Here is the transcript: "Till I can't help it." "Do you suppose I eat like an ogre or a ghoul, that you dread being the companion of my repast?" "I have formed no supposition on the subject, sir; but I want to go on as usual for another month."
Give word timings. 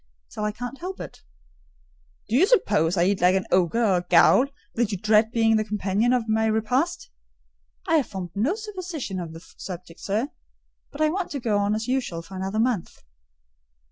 "Till 0.31 0.43
I 0.43 0.51
can't 0.51 0.79
help 0.79 0.99
it." 0.99 1.21
"Do 2.27 2.35
you 2.35 2.47
suppose 2.47 2.97
I 2.97 3.03
eat 3.03 3.21
like 3.21 3.35
an 3.35 3.45
ogre 3.51 3.83
or 3.85 3.97
a 3.97 4.01
ghoul, 4.01 4.47
that 4.73 4.91
you 4.91 4.97
dread 4.97 5.29
being 5.31 5.57
the 5.57 5.63
companion 5.63 6.11
of 6.11 6.27
my 6.27 6.47
repast?" 6.47 7.11
"I 7.87 7.97
have 7.97 8.07
formed 8.07 8.31
no 8.33 8.55
supposition 8.55 9.19
on 9.19 9.31
the 9.31 9.39
subject, 9.57 9.99
sir; 9.99 10.29
but 10.91 11.01
I 11.01 11.09
want 11.09 11.29
to 11.33 11.39
go 11.39 11.59
on 11.59 11.75
as 11.75 11.87
usual 11.87 12.23
for 12.23 12.35
another 12.35 12.57
month." 12.59 12.97